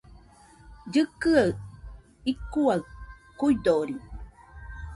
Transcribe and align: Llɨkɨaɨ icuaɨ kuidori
Llɨkɨaɨ 0.91 1.49
icuaɨ 2.31 2.79
kuidori 3.39 3.95